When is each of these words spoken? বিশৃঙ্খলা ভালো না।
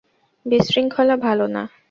বিশৃঙ্খলা 0.45 1.15
ভালো 1.17 1.45
না। 1.47 1.63